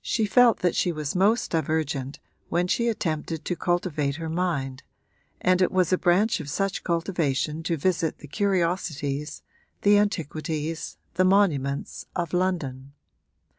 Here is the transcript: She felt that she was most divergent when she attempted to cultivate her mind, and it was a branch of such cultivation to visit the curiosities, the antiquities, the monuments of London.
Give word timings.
She 0.00 0.24
felt 0.24 0.60
that 0.60 0.74
she 0.74 0.92
was 0.92 1.14
most 1.14 1.50
divergent 1.50 2.20
when 2.48 2.66
she 2.68 2.88
attempted 2.88 3.44
to 3.44 3.54
cultivate 3.54 4.16
her 4.16 4.30
mind, 4.30 4.82
and 5.42 5.60
it 5.60 5.70
was 5.70 5.92
a 5.92 5.98
branch 5.98 6.40
of 6.40 6.48
such 6.48 6.82
cultivation 6.82 7.62
to 7.64 7.76
visit 7.76 8.16
the 8.20 8.28
curiosities, 8.28 9.42
the 9.82 9.98
antiquities, 9.98 10.96
the 11.16 11.24
monuments 11.26 12.06
of 12.16 12.32
London. 12.32 12.94